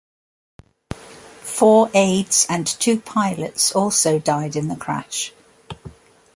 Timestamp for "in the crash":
4.55-5.31